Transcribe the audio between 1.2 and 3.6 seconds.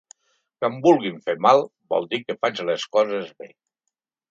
fer mal vol dir que faig les coses bé.